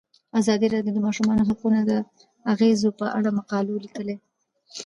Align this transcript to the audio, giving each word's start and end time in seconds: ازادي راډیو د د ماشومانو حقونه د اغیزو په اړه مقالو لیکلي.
ازادي 0.39 0.67
راډیو 0.73 0.93
د 0.95 0.95
د 0.95 0.99
ماشومانو 1.07 1.47
حقونه 1.49 1.79
د 1.89 1.91
اغیزو 2.53 2.89
په 2.99 3.05
اړه 3.17 3.29
مقالو 3.39 3.81
لیکلي. 3.85 4.15